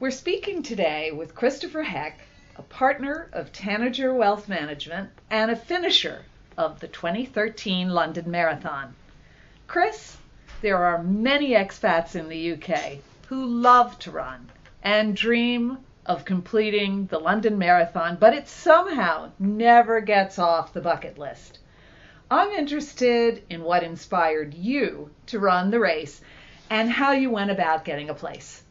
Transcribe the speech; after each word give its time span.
We're 0.00 0.12
speaking 0.12 0.62
today 0.62 1.10
with 1.10 1.34
Kristopher 1.34 1.82
Heck, 1.84 2.20
a 2.56 2.62
partner 2.62 3.28
of 3.32 3.50
Tanager 3.52 4.14
Wealth 4.14 4.48
Management 4.48 5.10
and 5.28 5.50
a 5.50 5.56
finisher 5.56 6.24
of 6.56 6.78
the 6.78 6.86
2013 6.86 7.88
London 7.88 8.30
Marathon. 8.30 8.94
Chris, 9.66 10.16
there 10.60 10.76
are 10.84 11.02
many 11.02 11.50
expats 11.50 12.14
in 12.14 12.28
the 12.28 12.52
UK 12.52 12.98
who 13.26 13.44
love 13.44 13.98
to 13.98 14.12
run 14.12 14.48
and 14.84 15.16
dream 15.16 15.78
of 16.06 16.24
completing 16.24 17.06
the 17.06 17.18
London 17.18 17.58
Marathon, 17.58 18.18
but 18.20 18.34
it 18.34 18.46
somehow 18.46 19.32
never 19.40 20.00
gets 20.00 20.38
off 20.38 20.72
the 20.72 20.80
bucket 20.80 21.18
list. 21.18 21.58
I'm 22.30 22.50
interested 22.50 23.42
in 23.50 23.64
what 23.64 23.82
inspired 23.82 24.54
you 24.54 25.10
to 25.26 25.40
run 25.40 25.72
the 25.72 25.80
race 25.80 26.20
and 26.70 26.88
how 26.88 27.10
you 27.10 27.30
went 27.30 27.50
about 27.50 27.84
getting 27.84 28.10
a 28.10 28.14
place. 28.14 28.62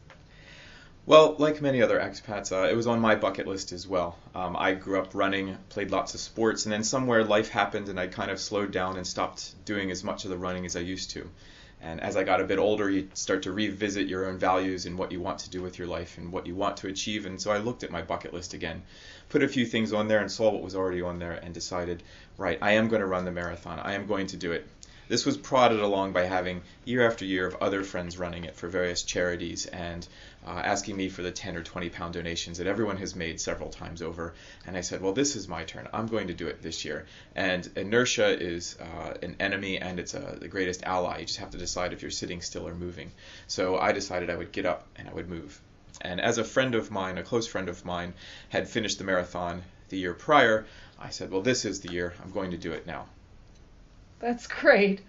Well, 1.08 1.36
like 1.38 1.62
many 1.62 1.80
other 1.80 1.98
expats, 1.98 2.52
uh, 2.52 2.68
it 2.68 2.76
was 2.76 2.86
on 2.86 3.00
my 3.00 3.14
bucket 3.14 3.46
list 3.46 3.72
as 3.72 3.88
well. 3.88 4.18
Um, 4.34 4.54
I 4.54 4.74
grew 4.74 5.00
up 5.00 5.14
running, 5.14 5.56
played 5.70 5.90
lots 5.90 6.12
of 6.12 6.20
sports, 6.20 6.66
and 6.66 6.72
then 6.74 6.84
somewhere 6.84 7.24
life 7.24 7.48
happened 7.48 7.88
and 7.88 7.98
I 7.98 8.08
kind 8.08 8.30
of 8.30 8.38
slowed 8.38 8.72
down 8.72 8.98
and 8.98 9.06
stopped 9.06 9.54
doing 9.64 9.90
as 9.90 10.04
much 10.04 10.24
of 10.24 10.30
the 10.30 10.36
running 10.36 10.66
as 10.66 10.76
I 10.76 10.80
used 10.80 11.12
to. 11.12 11.30
And 11.80 11.98
as 12.02 12.14
I 12.14 12.24
got 12.24 12.42
a 12.42 12.44
bit 12.44 12.58
older, 12.58 12.90
you 12.90 13.08
start 13.14 13.44
to 13.44 13.52
revisit 13.52 14.06
your 14.06 14.26
own 14.26 14.36
values 14.36 14.84
and 14.84 14.98
what 14.98 15.10
you 15.10 15.18
want 15.18 15.38
to 15.38 15.50
do 15.50 15.62
with 15.62 15.78
your 15.78 15.88
life 15.88 16.18
and 16.18 16.30
what 16.30 16.46
you 16.46 16.54
want 16.54 16.76
to 16.78 16.88
achieve. 16.88 17.24
And 17.24 17.40
so 17.40 17.52
I 17.52 17.56
looked 17.56 17.84
at 17.84 17.90
my 17.90 18.02
bucket 18.02 18.34
list 18.34 18.52
again, 18.52 18.82
put 19.30 19.42
a 19.42 19.48
few 19.48 19.64
things 19.64 19.94
on 19.94 20.08
there 20.08 20.20
and 20.20 20.30
saw 20.30 20.50
what 20.50 20.62
was 20.62 20.74
already 20.74 21.00
on 21.00 21.18
there 21.18 21.32
and 21.42 21.54
decided, 21.54 22.02
right, 22.36 22.58
I 22.60 22.72
am 22.72 22.88
going 22.88 23.00
to 23.00 23.06
run 23.06 23.24
the 23.24 23.32
marathon. 23.32 23.78
I 23.78 23.94
am 23.94 24.06
going 24.06 24.26
to 24.26 24.36
do 24.36 24.52
it. 24.52 24.68
This 25.08 25.24
was 25.24 25.38
prodded 25.38 25.80
along 25.80 26.12
by 26.12 26.24
having 26.24 26.60
year 26.84 27.06
after 27.06 27.24
year 27.24 27.46
of 27.46 27.56
other 27.62 27.82
friends 27.82 28.18
running 28.18 28.44
it 28.44 28.54
for 28.54 28.68
various 28.68 29.02
charities 29.02 29.64
and 29.64 30.06
uh, 30.46 30.50
asking 30.50 30.98
me 30.98 31.08
for 31.08 31.22
the 31.22 31.30
10 31.30 31.56
or 31.56 31.62
20 31.62 31.88
pound 31.88 32.12
donations 32.12 32.58
that 32.58 32.66
everyone 32.66 32.98
has 32.98 33.16
made 33.16 33.40
several 33.40 33.70
times 33.70 34.02
over. 34.02 34.34
And 34.66 34.76
I 34.76 34.82
said, 34.82 35.00
well, 35.00 35.14
this 35.14 35.34
is 35.34 35.48
my 35.48 35.64
turn. 35.64 35.88
I'm 35.94 36.08
going 36.08 36.26
to 36.26 36.34
do 36.34 36.46
it 36.46 36.60
this 36.60 36.84
year. 36.84 37.06
And 37.34 37.66
inertia 37.74 38.38
is 38.38 38.76
uh, 38.78 39.14
an 39.22 39.36
enemy 39.40 39.78
and 39.78 39.98
it's 39.98 40.14
uh, 40.14 40.36
the 40.38 40.48
greatest 40.48 40.82
ally. 40.82 41.20
You 41.20 41.24
just 41.24 41.38
have 41.38 41.50
to 41.50 41.58
decide 41.58 41.94
if 41.94 42.02
you're 42.02 42.10
sitting 42.10 42.42
still 42.42 42.68
or 42.68 42.74
moving. 42.74 43.10
So 43.46 43.78
I 43.78 43.92
decided 43.92 44.28
I 44.28 44.36
would 44.36 44.52
get 44.52 44.66
up 44.66 44.86
and 44.96 45.08
I 45.08 45.14
would 45.14 45.30
move. 45.30 45.58
And 46.02 46.20
as 46.20 46.36
a 46.36 46.44
friend 46.44 46.74
of 46.74 46.90
mine, 46.90 47.16
a 47.16 47.22
close 47.22 47.46
friend 47.46 47.70
of 47.70 47.82
mine, 47.82 48.12
had 48.50 48.68
finished 48.68 48.98
the 48.98 49.04
marathon 49.04 49.62
the 49.88 49.96
year 49.96 50.12
prior, 50.12 50.66
I 50.98 51.08
said, 51.08 51.30
well, 51.30 51.40
this 51.40 51.64
is 51.64 51.80
the 51.80 51.92
year. 51.92 52.12
I'm 52.22 52.30
going 52.30 52.50
to 52.50 52.58
do 52.58 52.72
it 52.72 52.86
now. 52.86 53.06
That's 54.20 54.46
great. 54.46 55.02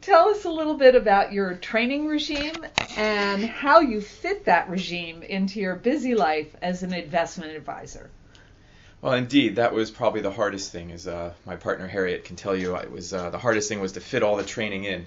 Tell 0.00 0.28
us 0.30 0.44
a 0.44 0.50
little 0.50 0.74
bit 0.74 0.94
about 0.94 1.32
your 1.32 1.54
training 1.54 2.06
regime 2.06 2.64
and 2.96 3.44
how 3.44 3.80
you 3.80 4.00
fit 4.00 4.46
that 4.46 4.68
regime 4.68 5.22
into 5.22 5.60
your 5.60 5.76
busy 5.76 6.14
life 6.14 6.56
as 6.62 6.82
an 6.82 6.94
investment 6.94 7.54
advisor. 7.54 8.10
Well, 9.02 9.12
indeed, 9.14 9.56
that 9.56 9.72
was 9.72 9.90
probably 9.90 10.20
the 10.20 10.30
hardest 10.30 10.72
thing. 10.72 10.90
As 10.92 11.06
uh, 11.06 11.32
my 11.46 11.56
partner 11.56 11.86
Harriet 11.86 12.24
can 12.24 12.36
tell 12.36 12.56
you, 12.56 12.76
it 12.76 12.90
was 12.90 13.12
uh, 13.12 13.30
the 13.30 13.38
hardest 13.38 13.68
thing 13.68 13.80
was 13.80 13.92
to 13.92 14.00
fit 14.00 14.22
all 14.22 14.36
the 14.36 14.44
training 14.44 14.84
in. 14.84 15.06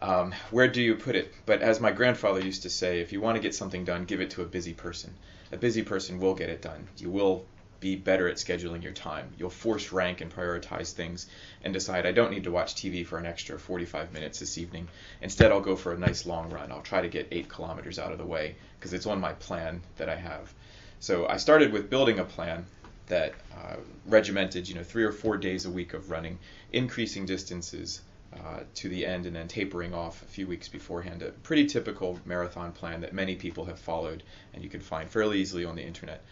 Um, 0.00 0.32
where 0.50 0.68
do 0.68 0.80
you 0.80 0.94
put 0.94 1.14
it? 1.16 1.32
But 1.46 1.62
as 1.62 1.80
my 1.80 1.90
grandfather 1.90 2.40
used 2.40 2.62
to 2.62 2.70
say, 2.70 3.00
if 3.00 3.12
you 3.12 3.20
want 3.20 3.36
to 3.36 3.42
get 3.42 3.54
something 3.54 3.84
done, 3.84 4.04
give 4.04 4.20
it 4.20 4.30
to 4.30 4.42
a 4.42 4.46
busy 4.46 4.72
person. 4.72 5.14
A 5.52 5.56
busy 5.56 5.82
person 5.82 6.20
will 6.20 6.34
get 6.34 6.48
it 6.48 6.62
done. 6.62 6.88
You 6.96 7.10
will 7.10 7.44
be 7.80 7.94
better 7.96 8.28
at 8.28 8.36
scheduling 8.36 8.82
your 8.82 8.92
time. 8.92 9.32
You'll 9.38 9.50
force 9.50 9.92
rank 9.92 10.20
and 10.20 10.34
prioritize 10.34 10.92
things 10.92 11.28
and 11.62 11.72
decide, 11.72 12.06
I 12.06 12.12
don't 12.12 12.32
need 12.32 12.44
to 12.44 12.50
watch 12.50 12.74
TV 12.74 13.06
for 13.06 13.18
an 13.18 13.26
extra 13.26 13.58
45 13.58 14.12
minutes 14.12 14.40
this 14.40 14.58
evening. 14.58 14.88
Instead, 15.22 15.52
I'll 15.52 15.60
go 15.60 15.76
for 15.76 15.92
a 15.92 15.98
nice 15.98 16.26
long 16.26 16.50
run. 16.50 16.72
I'll 16.72 16.82
try 16.82 17.00
to 17.00 17.08
get 17.08 17.28
eight 17.30 17.48
kilometers 17.48 17.98
out 17.98 18.12
of 18.12 18.18
the 18.18 18.26
way 18.26 18.56
because 18.78 18.92
it's 18.92 19.06
on 19.06 19.20
my 19.20 19.32
plan 19.34 19.80
that 19.96 20.08
I 20.08 20.16
have. 20.16 20.52
So 21.00 21.28
I 21.28 21.36
started 21.36 21.72
with 21.72 21.90
building 21.90 22.18
a 22.18 22.24
plan 22.24 22.66
that 23.06 23.34
uh, 23.56 23.76
regimented, 24.06 24.68
you 24.68 24.74
know, 24.74 24.82
three 24.82 25.04
or 25.04 25.12
four 25.12 25.36
days 25.36 25.64
a 25.64 25.70
week 25.70 25.94
of 25.94 26.10
running, 26.10 26.38
increasing 26.72 27.26
distances 27.26 28.02
uh, 28.34 28.60
to 28.74 28.88
the 28.88 29.06
end, 29.06 29.24
and 29.24 29.34
then 29.34 29.48
tapering 29.48 29.94
off 29.94 30.22
a 30.22 30.26
few 30.26 30.46
weeks 30.46 30.68
beforehand. 30.68 31.22
A 31.22 31.30
pretty 31.30 31.66
typical 31.66 32.18
marathon 32.26 32.72
plan 32.72 33.00
that 33.00 33.14
many 33.14 33.36
people 33.36 33.64
have 33.64 33.78
followed, 33.78 34.22
and 34.52 34.62
you 34.62 34.68
can 34.68 34.80
find 34.80 35.08
fairly 35.08 35.38
easily 35.38 35.64
on 35.64 35.76
the 35.76 35.82
internet. 35.82 36.22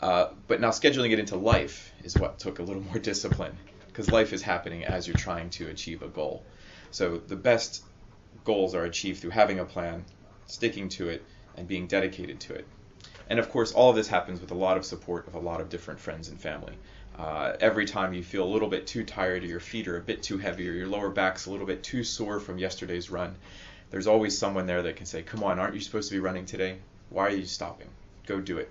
Uh, 0.00 0.28
but 0.46 0.60
now 0.60 0.70
scheduling 0.70 1.10
it 1.10 1.18
into 1.18 1.36
life 1.36 1.92
is 2.04 2.16
what 2.16 2.38
took 2.38 2.60
a 2.60 2.62
little 2.62 2.82
more 2.90 2.98
discipline 2.98 3.56
because 3.88 4.12
life 4.12 4.32
is 4.32 4.42
happening 4.42 4.84
as 4.84 5.08
you're 5.08 5.16
trying 5.16 5.50
to 5.50 5.68
achieve 5.68 6.02
a 6.02 6.08
goal. 6.08 6.44
So 6.92 7.18
the 7.18 7.36
best 7.36 7.82
goals 8.44 8.74
are 8.74 8.84
achieved 8.84 9.20
through 9.20 9.30
having 9.30 9.58
a 9.58 9.64
plan, 9.64 10.04
sticking 10.46 10.88
to 10.90 11.08
it, 11.08 11.24
and 11.56 11.66
being 11.66 11.88
dedicated 11.88 12.38
to 12.40 12.54
it. 12.54 12.66
And 13.28 13.40
of 13.40 13.50
course, 13.50 13.72
all 13.72 13.90
of 13.90 13.96
this 13.96 14.06
happens 14.06 14.40
with 14.40 14.52
a 14.52 14.54
lot 14.54 14.76
of 14.76 14.84
support 14.84 15.26
of 15.26 15.34
a 15.34 15.40
lot 15.40 15.60
of 15.60 15.68
different 15.68 15.98
friends 15.98 16.28
and 16.28 16.40
family. 16.40 16.74
Uh, 17.18 17.56
every 17.60 17.84
time 17.84 18.14
you 18.14 18.22
feel 18.22 18.44
a 18.44 18.52
little 18.54 18.68
bit 18.68 18.86
too 18.86 19.04
tired, 19.04 19.42
or 19.42 19.46
your 19.46 19.58
feet 19.58 19.88
are 19.88 19.96
a 19.96 20.00
bit 20.00 20.22
too 20.22 20.38
heavy, 20.38 20.68
or 20.68 20.72
your 20.72 20.86
lower 20.86 21.10
back's 21.10 21.46
a 21.46 21.50
little 21.50 21.66
bit 21.66 21.82
too 21.82 22.04
sore 22.04 22.38
from 22.38 22.56
yesterday's 22.56 23.10
run, 23.10 23.34
there's 23.90 24.06
always 24.06 24.38
someone 24.38 24.66
there 24.66 24.82
that 24.82 24.94
can 24.94 25.06
say, 25.06 25.22
Come 25.22 25.42
on, 25.42 25.58
aren't 25.58 25.74
you 25.74 25.80
supposed 25.80 26.08
to 26.08 26.14
be 26.14 26.20
running 26.20 26.46
today? 26.46 26.78
Why 27.10 27.26
are 27.26 27.30
you 27.30 27.46
stopping? 27.46 27.88
Go 28.26 28.40
do 28.40 28.58
it 28.58 28.70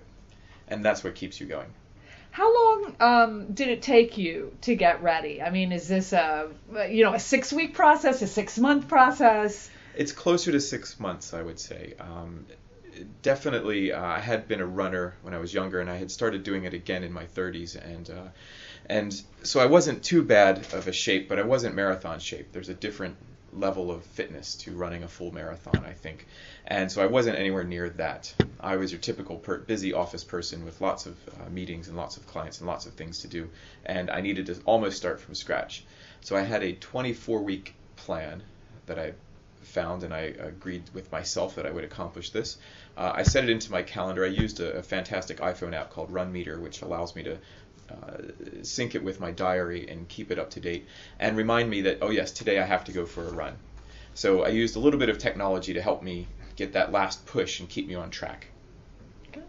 and 0.70 0.84
that's 0.84 1.02
what 1.04 1.14
keeps 1.14 1.40
you 1.40 1.46
going. 1.46 1.72
How 2.30 2.54
long 2.54 2.96
um, 3.00 3.52
did 3.52 3.68
it 3.68 3.82
take 3.82 4.18
you 4.18 4.56
to 4.62 4.76
get 4.76 5.02
ready? 5.02 5.42
I 5.42 5.50
mean, 5.50 5.72
is 5.72 5.88
this 5.88 6.12
a 6.12 6.50
you 6.88 7.04
know 7.04 7.14
a 7.14 7.18
six 7.18 7.52
week 7.52 7.74
process, 7.74 8.22
a 8.22 8.26
six 8.26 8.58
month 8.58 8.88
process? 8.88 9.70
It's 9.96 10.12
closer 10.12 10.52
to 10.52 10.60
six 10.60 11.00
months, 11.00 11.34
I 11.34 11.42
would 11.42 11.58
say. 11.58 11.94
Um, 11.98 12.46
definitely, 13.22 13.92
uh, 13.92 14.04
I 14.04 14.20
had 14.20 14.46
been 14.46 14.60
a 14.60 14.66
runner 14.66 15.14
when 15.22 15.34
I 15.34 15.38
was 15.38 15.52
younger, 15.52 15.80
and 15.80 15.90
I 15.90 15.96
had 15.96 16.10
started 16.10 16.42
doing 16.44 16.64
it 16.64 16.74
again 16.74 17.02
in 17.02 17.12
my 17.12 17.24
30s, 17.24 17.74
and 17.76 18.08
uh, 18.10 18.28
and 18.86 19.20
so 19.42 19.60
I 19.60 19.66
wasn't 19.66 20.02
too 20.02 20.22
bad 20.22 20.58
of 20.72 20.88
a 20.88 20.92
shape, 20.92 21.28
but 21.28 21.38
I 21.38 21.42
wasn't 21.42 21.74
marathon 21.74 22.20
shape. 22.20 22.52
There's 22.52 22.68
a 22.68 22.74
different 22.74 23.16
level 23.52 23.90
of 23.90 24.04
fitness 24.04 24.54
to 24.54 24.72
running 24.72 25.02
a 25.02 25.08
full 25.08 25.32
marathon, 25.32 25.84
I 25.84 25.92
think. 25.92 26.26
And 26.66 26.90
so 26.90 27.02
I 27.02 27.06
wasn't 27.06 27.38
anywhere 27.38 27.64
near 27.64 27.90
that. 27.90 28.32
I 28.60 28.76
was 28.76 28.92
your 28.92 29.00
typical 29.00 29.36
per- 29.36 29.58
busy 29.58 29.92
office 29.92 30.24
person 30.24 30.64
with 30.64 30.80
lots 30.80 31.06
of 31.06 31.16
uh, 31.28 31.48
meetings 31.50 31.88
and 31.88 31.96
lots 31.96 32.16
of 32.16 32.26
clients 32.26 32.58
and 32.58 32.66
lots 32.66 32.86
of 32.86 32.94
things 32.94 33.20
to 33.20 33.28
do. 33.28 33.48
And 33.86 34.10
I 34.10 34.20
needed 34.20 34.46
to 34.46 34.60
almost 34.64 34.96
start 34.96 35.20
from 35.20 35.34
scratch. 35.34 35.84
So 36.20 36.36
I 36.36 36.42
had 36.42 36.62
a 36.62 36.72
24 36.74 37.42
week 37.42 37.74
plan 37.96 38.42
that 38.86 38.98
I 38.98 39.12
found 39.62 40.02
and 40.02 40.14
I 40.14 40.32
agreed 40.38 40.82
with 40.94 41.10
myself 41.12 41.54
that 41.56 41.66
I 41.66 41.70
would 41.70 41.84
accomplish 41.84 42.30
this. 42.30 42.58
Uh, 42.96 43.12
I 43.14 43.22
set 43.22 43.44
it 43.44 43.50
into 43.50 43.70
my 43.70 43.82
calendar. 43.82 44.24
I 44.24 44.28
used 44.28 44.60
a, 44.60 44.78
a, 44.78 44.82
fantastic 44.82 45.38
iPhone 45.38 45.74
app 45.74 45.90
called 45.90 46.12
Runmeter, 46.12 46.60
which 46.60 46.82
allows 46.82 47.14
me 47.14 47.22
to 47.24 47.38
uh, 47.90 48.18
sync 48.62 48.94
it 48.94 49.02
with 49.02 49.20
my 49.20 49.30
diary 49.30 49.88
and 49.88 50.08
keep 50.08 50.30
it 50.30 50.38
up 50.38 50.50
to 50.50 50.60
date 50.60 50.86
and 51.18 51.36
remind 51.36 51.70
me 51.70 51.82
that, 51.82 51.98
oh, 52.02 52.10
yes, 52.10 52.32
today 52.32 52.58
I 52.58 52.64
have 52.64 52.84
to 52.84 52.92
go 52.92 53.06
for 53.06 53.26
a 53.26 53.32
run. 53.32 53.56
So 54.14 54.42
I 54.42 54.48
used 54.48 54.76
a 54.76 54.78
little 54.78 54.98
bit 54.98 55.08
of 55.08 55.18
technology 55.18 55.74
to 55.74 55.82
help 55.82 56.02
me 56.02 56.26
get 56.56 56.72
that 56.72 56.90
last 56.90 57.24
push 57.24 57.60
and 57.60 57.68
keep 57.68 57.86
me 57.86 57.94
on 57.94 58.10
track. 58.10 58.48
Okay. 59.28 59.42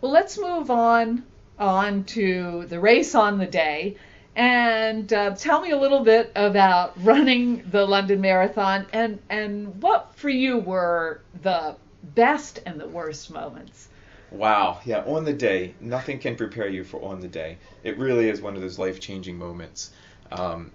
Well, 0.00 0.12
let's 0.12 0.38
move 0.38 0.70
on 0.70 1.24
on 1.58 2.04
to 2.04 2.66
the 2.66 2.78
race 2.78 3.14
on 3.14 3.38
the 3.38 3.46
day. 3.46 3.96
And 4.36 5.10
uh, 5.14 5.34
tell 5.34 5.62
me 5.62 5.70
a 5.70 5.78
little 5.78 6.04
bit 6.04 6.30
about 6.36 6.92
running 7.02 7.64
the 7.70 7.86
London 7.86 8.20
Marathon 8.20 8.86
and, 8.92 9.18
and 9.30 9.82
what 9.82 10.14
for 10.14 10.28
you 10.28 10.58
were 10.58 11.22
the 11.42 11.74
best 12.02 12.60
and 12.66 12.78
the 12.78 12.86
worst 12.86 13.30
moments. 13.30 13.88
Wow. 14.30 14.80
Yeah, 14.84 15.04
on 15.06 15.24
the 15.24 15.32
day, 15.32 15.74
nothing 15.80 16.18
can 16.18 16.36
prepare 16.36 16.68
you 16.68 16.84
for 16.84 17.02
on 17.02 17.20
the 17.20 17.28
day. 17.28 17.56
It 17.82 17.96
really 17.96 18.28
is 18.28 18.42
one 18.42 18.54
of 18.56 18.60
those 18.60 18.78
life 18.78 19.00
changing 19.00 19.38
moments. 19.38 19.90
Um, 20.30 20.70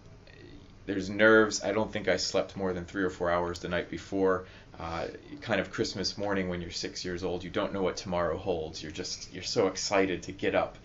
there's 0.88 1.10
nerves. 1.10 1.64
I 1.64 1.72
don't 1.72 1.94
think 1.94 2.08
I 2.08 2.18
slept 2.18 2.58
more 2.58 2.74
than 2.74 2.86
three 2.86 3.04
or 3.04 3.12
four 3.12 3.30
hours 3.30 3.60
the 3.60 3.70
night 3.70 3.90
before. 3.90 4.46
Uh, 4.80 5.08
kind 5.42 5.62
of 5.62 5.72
Christmas 5.72 6.18
morning 6.18 6.50
when 6.50 6.62
you're 6.62 6.72
six 6.72 7.06
years 7.06 7.24
old, 7.24 7.44
you 7.44 7.52
don't 7.52 7.72
know 7.72 7.84
what 7.84 7.98
tomorrow 7.98 8.38
holds. 8.38 8.82
You're 8.82 8.92
just 8.92 9.32
you're 9.32 9.44
so 9.44 9.68
excited 9.68 10.24
to 10.24 10.32
get 10.32 10.56
up, 10.56 10.80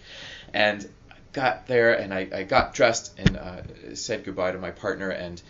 and 0.52 0.86
got 1.32 1.66
there 1.66 1.94
and 1.94 2.12
I, 2.12 2.28
I 2.34 2.42
got 2.44 2.74
dressed 2.74 3.18
and 3.18 3.36
uh, 3.36 3.62
said 3.94 4.24
goodbye 4.24 4.52
to 4.52 4.58
my 4.58 4.70
partner 4.70 5.10
and 5.10 5.40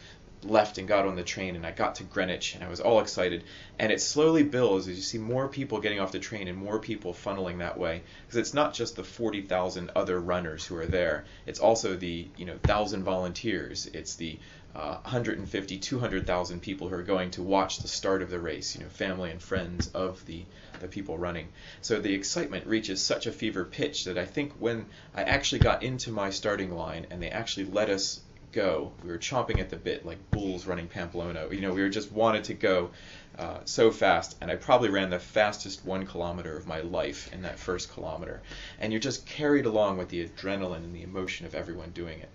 left 0.43 0.79
and 0.79 0.87
got 0.87 1.07
on 1.07 1.17
the 1.17 1.23
train 1.23 1.57
and 1.57 1.67
I 1.67 1.73
got 1.73 1.97
to 1.97 2.05
Greenwich 2.05 2.55
and 2.55 2.63
I 2.63 2.69
was 2.69 2.81
all 2.81 3.01
excited. 3.01 3.45
And 3.79 3.91
it 3.91 4.01
slowly 4.01 4.43
builds 4.43 4.89
as 4.89 4.97
you 4.97 5.03
see 5.03 5.19
more 5.19 5.49
people 5.49 5.81
getting 5.81 6.01
off 6.01 6.13
the 6.13 6.19
train 6.19 6.49
and 6.49 6.59
more 6.59 6.79
people 6.79 7.13
funneling 7.13 7.59
that 7.59 7.79
way. 7.79 8.03
Because 8.27 8.39
it's 8.39 8.55
not 8.55 8.75
just 8.75 8.97
the 8.97 9.05
40,000 9.05 9.91
other 9.97 10.21
runners 10.21 10.65
who 10.65 10.77
are 10.77 10.87
there. 10.87 11.25
It's 11.47 11.61
also 11.61 11.97
the 11.97 12.29
you 12.37 12.45
know 12.45 12.55
1000 12.55 13.03
volunteers. 13.03 13.87
It's 13.87 14.17
the 14.17 14.39
uh, 14.77 14.99
150 15.03 15.79
200,000 15.79 16.61
people 16.61 16.89
who 16.89 16.95
are 16.95 17.03
going 17.03 17.31
to 17.31 17.43
watch 17.43 17.79
the 17.79 17.89
start 17.89 18.21
of 18.21 18.29
the 18.29 18.39
race 18.39 18.77
you 18.77 18.83
know 18.83 18.91
family 18.91 19.31
and 19.31 19.43
friends 19.43 19.89
of 19.95 20.25
the 20.27 20.45
the 20.81 20.89
people 20.89 21.17
running 21.17 21.49
so 21.81 21.99
the 21.99 22.13
excitement 22.13 22.67
reaches 22.67 23.03
such 23.03 23.27
a 23.27 23.33
fever 23.33 23.65
pitch 23.65 24.05
that 24.05 24.19
I 24.19 24.27
think 24.27 24.53
when 24.59 24.85
I 25.15 25.23
actually 25.23 25.61
got 25.61 25.83
into 25.83 26.11
my 26.11 26.29
starting 26.29 26.77
line 26.77 27.07
and 27.11 27.23
they 27.23 27.31
actually 27.31 27.67
let 27.67 27.89
us 27.89 28.21
go. 28.57 28.91
We 29.05 29.11
were 29.11 29.19
chomping 29.19 29.61
at 29.61 29.69
the 29.69 29.77
bit 29.77 30.07
like 30.07 30.31
bulls 30.31 30.67
running 30.67 30.89
Pamplona. 30.89 31.47
You 31.51 31.61
know, 31.61 31.75
we 31.75 31.83
were 31.83 31.91
just 31.91 32.11
wanted 32.11 32.45
to 32.45 32.55
go 32.55 32.91
uh, 33.39 33.59
so 33.67 33.91
fast, 33.91 34.37
and 34.41 34.51
I 34.51 34.57
probably 34.57 34.89
ran 34.89 35.11
the 35.11 35.19
fastest 35.19 35.85
one 35.85 36.07
kilometer 36.07 36.57
of 36.57 36.67
my 36.67 36.81
life 36.81 37.31
in 37.35 37.43
that 37.43 37.59
first 37.59 37.93
kilometer. 37.93 38.41
And 38.81 38.93
you're 38.93 39.01
just 39.01 39.27
carried 39.27 39.67
along 39.67 39.99
with 39.99 40.09
the 40.09 40.27
adrenaline 40.27 40.85
and 40.85 40.97
the 40.97 41.03
emotion 41.03 41.45
of 41.45 41.55
everyone 41.55 41.91
doing 41.91 42.19
it. 42.19 42.31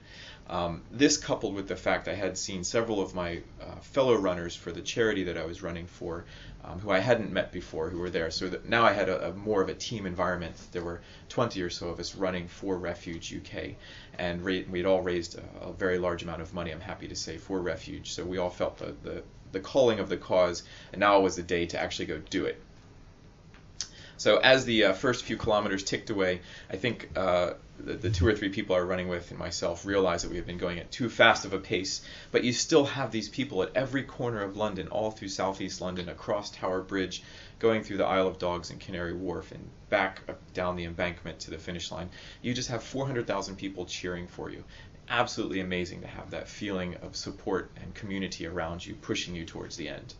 Um, 0.51 0.81
this 0.91 1.15
coupled 1.15 1.55
with 1.55 1.69
the 1.69 1.77
fact 1.77 2.09
I 2.09 2.13
had 2.13 2.37
seen 2.37 2.65
several 2.65 3.01
of 3.01 3.15
my 3.15 3.41
uh, 3.61 3.79
fellow 3.79 4.15
runners 4.15 4.53
for 4.53 4.73
the 4.73 4.81
charity 4.81 5.23
that 5.23 5.37
I 5.37 5.45
was 5.45 5.63
running 5.63 5.87
for, 5.87 6.25
um, 6.65 6.77
who 6.79 6.91
I 6.91 6.99
hadn't 6.99 7.31
met 7.31 7.53
before, 7.53 7.89
who 7.89 7.99
were 7.99 8.09
there. 8.09 8.29
So 8.29 8.59
now 8.65 8.83
I 8.83 8.91
had 8.91 9.07
a, 9.07 9.29
a, 9.29 9.33
more 9.33 9.61
of 9.61 9.69
a 9.69 9.73
team 9.73 10.05
environment. 10.05 10.57
There 10.73 10.83
were 10.83 10.99
20 11.29 11.61
or 11.61 11.69
so 11.69 11.87
of 11.87 12.01
us 12.01 12.15
running 12.15 12.49
for 12.49 12.77
Refuge 12.77 13.33
UK, 13.33 13.75
and 14.19 14.43
ra- 14.43 14.67
we'd 14.69 14.85
all 14.85 15.01
raised 15.01 15.39
a, 15.39 15.67
a, 15.67 15.71
very 15.71 15.97
large 15.97 16.21
amount 16.21 16.41
of 16.41 16.53
money. 16.53 16.71
I'm 16.71 16.81
happy 16.81 17.07
to 17.07 17.15
say 17.15 17.37
for 17.37 17.61
Refuge. 17.61 18.11
So 18.11 18.25
we 18.25 18.37
all 18.37 18.49
felt 18.49 18.77
the, 18.77 18.93
the 19.03 19.23
the 19.53 19.59
calling 19.59 19.99
of 19.99 20.09
the 20.09 20.17
cause, 20.17 20.63
and 20.93 20.99
now 20.99 21.19
was 21.19 21.35
the 21.35 21.43
day 21.43 21.65
to 21.65 21.79
actually 21.79 22.05
go 22.05 22.17
do 22.29 22.45
it. 22.45 22.61
So 24.21 24.37
as 24.37 24.65
the 24.65 24.83
uh, 24.83 24.93
first 24.93 25.23
few 25.23 25.35
kilometers 25.35 25.83
ticked 25.83 26.11
away, 26.11 26.41
I 26.69 26.75
think 26.75 27.09
uh, 27.15 27.53
the, 27.79 27.93
the, 27.93 28.11
two 28.11 28.27
or 28.27 28.35
three 28.35 28.49
people 28.49 28.75
I 28.75 28.79
were 28.79 28.85
running 28.85 29.07
with 29.07 29.31
and 29.31 29.39
myself 29.39 29.83
realized 29.83 30.23
that 30.23 30.29
we 30.29 30.35
had 30.35 30.45
been 30.45 30.59
going 30.59 30.77
at 30.77 30.91
too 30.91 31.09
fast 31.09 31.43
of 31.43 31.53
a 31.53 31.57
pace. 31.57 32.03
But 32.31 32.43
you 32.43 32.53
still 32.53 32.85
have 32.85 33.11
these 33.11 33.29
people 33.29 33.63
at 33.63 33.71
every 33.73 34.03
corner 34.03 34.43
of 34.43 34.55
London, 34.55 34.89
all 34.89 35.09
through 35.09 35.29
southeast 35.29 35.81
London, 35.81 36.07
across 36.07 36.51
Tower 36.51 36.83
Bridge, 36.83 37.23
going 37.57 37.83
through 37.83 37.97
the 37.97 38.05
Isle 38.05 38.27
of 38.27 38.37
Dogs 38.37 38.69
and 38.69 38.79
Canary 38.79 39.13
Wharf, 39.13 39.51
and 39.51 39.67
back 39.89 40.21
down 40.53 40.75
the 40.75 40.85
embankment 40.85 41.39
to 41.39 41.49
the 41.49 41.57
finish 41.57 41.91
line. 41.91 42.11
You 42.43 42.53
just 42.53 42.69
have 42.69 42.83
400,000 42.83 43.55
people 43.55 43.87
cheering 43.87 44.27
for 44.27 44.51
you. 44.51 44.63
Absolutely 45.09 45.61
amazing 45.61 46.01
to 46.01 46.07
have 46.07 46.29
that 46.29 46.47
feeling 46.47 46.93
of 46.97 47.15
support 47.15 47.71
and 47.81 47.95
community 47.95 48.45
around 48.45 48.85
you, 48.85 48.93
pushing 48.93 49.33
you 49.33 49.45
towards 49.45 49.77
the 49.77 49.89
end 49.89 50.13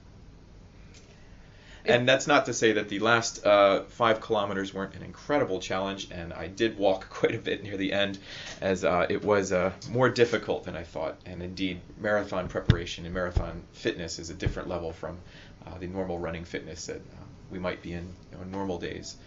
and 1.86 2.08
that's 2.08 2.28
not 2.28 2.46
to 2.46 2.54
say 2.54 2.74
that 2.74 2.90
the 2.90 3.00
last 3.00 3.46
uh, 3.46 3.84
five 3.84 4.22
kilometers 4.22 4.74
weren't 4.74 4.96
an 4.96 5.04
incredible 5.04 5.60
challenge, 5.60 6.10
and 6.12 6.34
I 6.34 6.48
did 6.48 6.78
walk 6.78 7.10
quite 7.10 7.36
a 7.36 7.40
bit 7.40 7.64
near 7.64 7.78
the 7.78 7.94
end, 7.94 8.20
as 8.62 8.84
uh, 8.86 9.08
it 9.10 9.24
was 9.24 9.52
uh, 9.52 9.72
more 9.90 10.10
difficult 10.10 10.64
than 10.64 10.76
I 10.76 10.84
thought. 10.84 11.18
And 11.26 11.42
indeed, 11.42 11.82
marathon 12.00 12.48
preparation 12.48 13.06
and 13.06 13.14
marathon 13.14 13.64
fitness 13.74 14.20
is 14.20 14.30
a 14.30 14.34
different 14.34 14.70
level 14.70 14.92
from 14.94 15.18
uh, 15.66 15.78
the 15.80 15.88
normal 15.88 16.20
running 16.20 16.46
fitness 16.46 16.86
that 16.88 16.98
uh, 16.98 17.24
we 17.50 17.60
might 17.60 17.82
be 17.82 17.94
in 17.94 18.08
you 18.32 18.38
know, 18.38 18.44
normal 18.44 18.78
days. 18.78 19.18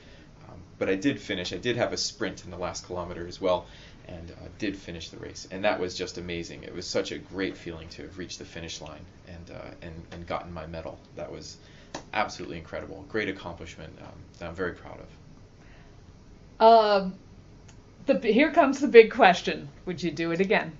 Um, 0.49 0.61
but 0.79 0.89
I 0.89 0.95
did 0.95 1.21
finish. 1.21 1.53
I 1.53 1.59
did 1.59 1.77
have 1.77 1.93
a 1.93 1.97
sprint 1.97 2.45
in 2.45 2.51
the 2.51 2.59
last 2.59 2.87
kilometer 2.87 3.27
as 3.27 3.41
well, 3.41 3.67
and 4.07 4.31
uh, 4.31 4.49
did 4.59 4.77
finish 4.77 5.11
the 5.11 5.17
race, 5.17 5.49
and 5.51 5.65
that 5.65 5.81
was 5.81 5.97
just 5.97 6.19
amazing. 6.19 6.63
It 6.63 6.75
was 6.75 6.87
such 6.87 7.11
a 7.11 7.19
great 7.19 7.57
feeling 7.57 7.89
to 7.91 8.03
have 8.03 8.19
reached 8.19 8.39
the 8.39 8.45
finish 8.45 8.81
line 8.81 9.05
and 9.27 9.51
and 9.83 10.03
and 10.13 10.27
gotten 10.27 10.53
my 10.53 10.67
medal. 10.67 10.99
That 11.17 11.33
was 11.33 11.57
absolutely 12.13 12.59
incredible. 12.59 13.05
Great 13.09 13.29
accomplishment 13.29 13.93
um, 14.01 14.13
that 14.39 14.49
I'm 14.49 14.55
very 14.55 14.73
proud 14.73 15.01
of. 15.01 15.07
Um, 16.61 17.15
the, 18.07 18.19
here 18.21 18.53
comes 18.53 18.81
the 18.81 18.89
big 18.89 19.11
question 19.11 19.69
Would 19.87 20.03
you 20.03 20.11
do 20.11 20.31
it 20.33 20.41
again? 20.41 20.73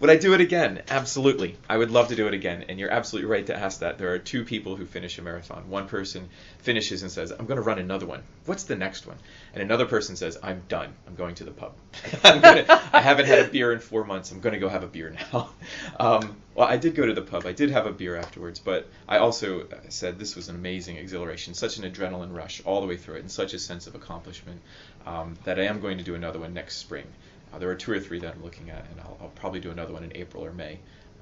Would 0.00 0.10
I 0.10 0.16
do 0.16 0.34
it 0.34 0.40
again? 0.40 0.82
Absolutely. 0.88 1.56
I 1.68 1.78
would 1.78 1.90
love 1.90 2.08
to 2.08 2.16
do 2.16 2.26
it 2.26 2.34
again. 2.34 2.64
And 2.68 2.78
you're 2.80 2.90
absolutely 2.90 3.30
right 3.30 3.46
to 3.46 3.56
ask 3.56 3.80
that. 3.80 3.96
There 3.96 4.12
are 4.12 4.18
two 4.18 4.44
people 4.44 4.74
who 4.74 4.86
finish 4.86 5.18
a 5.18 5.22
marathon. 5.22 5.70
One 5.70 5.86
person 5.86 6.28
finishes 6.58 7.02
and 7.02 7.10
says, 7.10 7.30
I'm 7.30 7.46
going 7.46 7.56
to 7.56 7.62
run 7.62 7.78
another 7.78 8.04
one. 8.04 8.22
What's 8.44 8.64
the 8.64 8.74
next 8.74 9.06
one? 9.06 9.16
And 9.52 9.62
another 9.62 9.86
person 9.86 10.16
says, 10.16 10.36
I'm 10.42 10.62
done. 10.68 10.92
I'm 11.06 11.14
going 11.14 11.36
to 11.36 11.44
the 11.44 11.52
pub. 11.52 11.74
Gonna, 12.22 12.64
I 12.92 13.00
haven't 13.00 13.26
had 13.26 13.38
a 13.38 13.48
beer 13.48 13.72
in 13.72 13.78
four 13.78 14.04
months. 14.04 14.32
I'm 14.32 14.40
going 14.40 14.54
to 14.54 14.58
go 14.58 14.68
have 14.68 14.82
a 14.82 14.88
beer 14.88 15.14
now. 15.32 15.50
Um, 15.98 16.36
well, 16.54 16.66
I 16.66 16.76
did 16.76 16.94
go 16.94 17.06
to 17.06 17.14
the 17.14 17.22
pub. 17.22 17.46
I 17.46 17.52
did 17.52 17.70
have 17.70 17.86
a 17.86 17.92
beer 17.92 18.16
afterwards, 18.16 18.58
but 18.58 18.88
I 19.08 19.18
also 19.18 19.66
said 19.88 20.18
this 20.18 20.36
was 20.36 20.48
an 20.48 20.56
amazing 20.56 20.96
exhilaration, 20.96 21.54
such 21.54 21.78
an 21.78 21.90
adrenaline 21.90 22.34
rush 22.34 22.62
all 22.64 22.80
the 22.80 22.86
way 22.86 22.96
through 22.96 23.16
it, 23.16 23.20
and 23.20 23.30
such 23.30 23.54
a 23.54 23.58
sense 23.58 23.86
of 23.86 23.94
accomplishment 23.94 24.60
um, 25.06 25.36
that 25.44 25.58
I 25.58 25.64
am 25.64 25.80
going 25.80 25.98
to 25.98 26.04
do 26.04 26.14
another 26.14 26.38
one 26.38 26.52
next 26.52 26.76
spring. 26.76 27.06
Uh, 27.54 27.58
there 27.58 27.70
are 27.70 27.74
two 27.74 27.92
or 27.92 28.00
three 28.00 28.18
that 28.18 28.34
I'm 28.34 28.42
looking 28.42 28.70
at, 28.70 28.84
and 28.90 29.00
I'll, 29.00 29.16
I'll 29.20 29.28
probably 29.28 29.60
do 29.60 29.70
another 29.70 29.92
one 29.92 30.02
in 30.02 30.16
April 30.16 30.44
or 30.44 30.52
May 30.52 30.78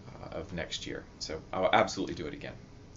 uh, 0.09 0.37
of 0.37 0.53
next 0.53 0.87
year. 0.87 1.05
So 1.19 1.41
I'll 1.53 1.71
absolutely 1.73 2.15
do 2.15 2.27
it 2.27 2.35
again. 2.35 2.55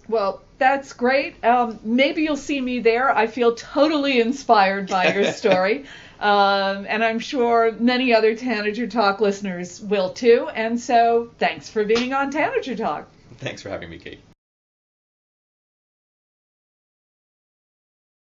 Well, 0.08 0.42
that's 0.58 0.92
great. 0.92 1.44
Um, 1.44 1.80
maybe 1.82 2.22
you'll 2.22 2.36
see 2.36 2.60
me 2.60 2.78
there. 2.78 3.10
I 3.10 3.26
feel 3.26 3.54
totally 3.54 4.20
inspired 4.20 4.88
by 4.88 5.12
your 5.12 5.24
story. 5.32 5.86
Um, 6.20 6.86
and 6.88 7.04
I'm 7.04 7.18
sure 7.18 7.72
many 7.72 8.14
other 8.14 8.34
Tanager 8.36 8.86
Talk 8.86 9.20
listeners 9.20 9.80
will 9.80 10.10
too. 10.10 10.48
And 10.54 10.80
so 10.80 11.30
thanks 11.38 11.68
for 11.68 11.84
being 11.84 12.14
on 12.14 12.30
Tanager 12.30 12.76
Talk. 12.76 13.08
Thanks 13.38 13.60
for 13.60 13.68
having 13.68 13.90
me, 13.90 13.98
Kate. 13.98 14.20